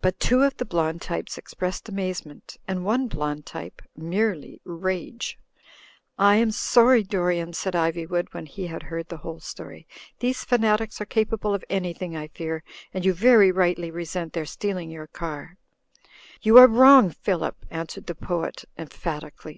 [0.00, 5.38] But two of the blond types expressed amazement, and one blond type merely rage.
[6.16, 9.86] "I am sorry, Dorian," said Iv)nvood, when he had heard the whole story.
[10.20, 14.90] "These fanatics are capable of anything, I fear, and you very rightly resent their stealing
[14.90, 15.58] your car
[16.40, 19.52] —""You are wrong, Phillip," answered the poet, em phatically.